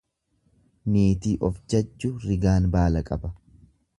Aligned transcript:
Niitii 0.93 1.33
of 1.49 1.59
jajju 1.75 2.11
rigaan 2.25 2.67
baala 2.79 3.07
qaba. 3.13 3.33